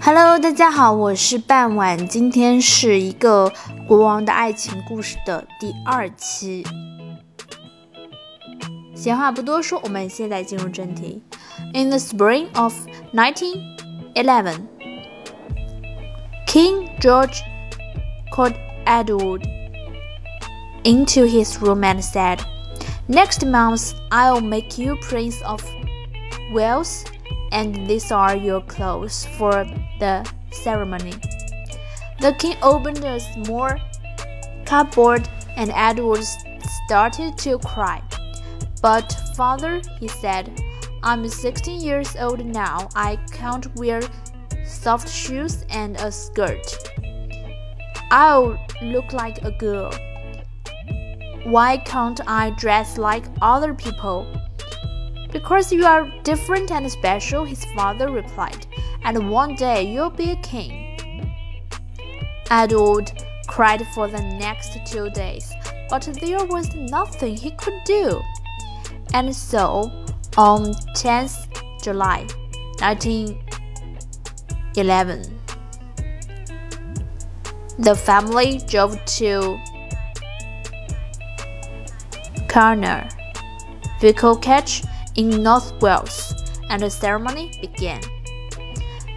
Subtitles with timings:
[0.00, 3.52] Hello，大家好，我是半晚，今天是一个
[3.88, 6.64] 国王的爱情故事的第二期。
[8.94, 11.22] 闲话不多说，我们现在进入正题。
[11.74, 12.74] In the spring of
[13.12, 14.60] 1911,
[16.46, 17.40] King George
[18.32, 18.54] called
[18.84, 19.42] Edward
[20.84, 22.40] into his room and said,
[23.08, 25.62] Next month I'll make you Prince of
[26.52, 27.04] Wales,
[27.51, 29.65] and these are your clothes for
[29.99, 31.13] the ceremony.
[32.19, 33.71] The king opened a small
[34.65, 36.23] cupboard, and Edward
[36.85, 38.01] started to cry.
[38.81, 40.61] But, father, he said,
[41.03, 42.89] I'm 16 years old now.
[42.95, 44.01] I can't wear
[44.65, 46.77] soft shoes and a skirt.
[48.11, 49.91] I'll look like a girl.
[51.43, 54.27] Why can't I dress like other people?
[55.31, 58.67] Because you are different and special, his father replied,
[59.03, 60.97] and one day you'll be a king.
[62.49, 63.11] Edward
[63.47, 65.53] cried for the next two days,
[65.89, 68.19] but there was nothing he could do.
[69.13, 69.89] And so,
[70.37, 71.47] on 10th
[71.81, 72.27] July
[72.79, 75.39] 1911,
[77.79, 79.57] the family drove to
[82.47, 83.21] Caernarvon
[84.41, 86.33] Castle in North Wales,
[86.69, 88.01] and the ceremony began.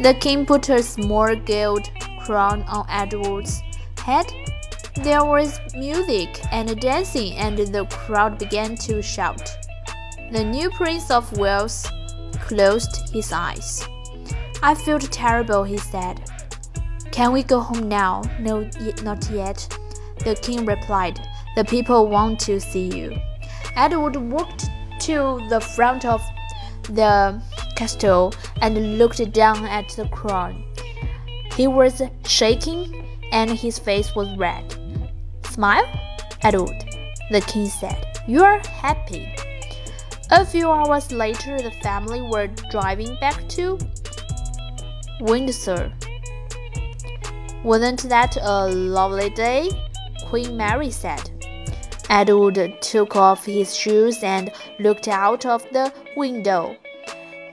[0.00, 3.60] The king put a small gold crown on Edward's
[3.98, 4.26] head.
[4.96, 9.50] There was music and dancing, and the crowd began to shout.
[10.32, 11.88] The new Prince of Wales
[12.40, 13.86] closed his eyes.
[14.62, 16.22] I feel terrible, he said.
[17.10, 18.22] Can we go home now?
[18.38, 18.68] No,
[19.02, 19.66] not yet.
[20.24, 21.20] The king replied.
[21.56, 23.16] The people want to see you.
[23.74, 26.22] Edward walked to the front of
[26.84, 27.40] the
[27.76, 30.64] castle and looked down at the crown.
[31.56, 34.76] He was shaking and his face was red.
[35.44, 35.86] Smile,
[36.42, 36.84] Edward,
[37.30, 38.06] the king said.
[38.26, 39.34] You are happy.
[40.30, 43.78] A few hours later, the family were driving back to
[45.20, 45.92] Windsor.
[47.64, 49.70] Wasn't that a lovely day?
[50.26, 51.39] Queen Mary said.
[52.09, 56.75] Edward took off his shoes and looked out of the window.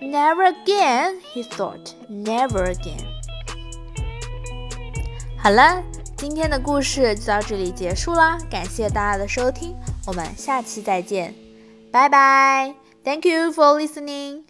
[0.00, 1.94] Never again, he thought.
[2.08, 3.02] Never again.
[5.38, 5.82] 好了，
[6.16, 9.74] 今天的故事就到这里结束啦，感谢大家的收听，
[10.06, 11.34] 我们下期再见，
[11.90, 12.74] 拜拜。
[13.04, 14.45] Thank you for listening.